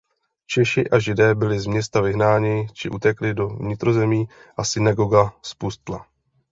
Češi 0.47 0.89
a 0.89 0.99
Židé 0.99 1.35
byli 1.35 1.59
z 1.59 1.65
města 1.67 2.01
vyhnáni 2.01 2.67
či 2.73 2.89
utekli 2.89 3.33
do 3.33 3.47
vnitrozemí 3.47 4.29
a 4.57 4.63
synagoga 4.63 5.33
zpustla. 5.41 6.07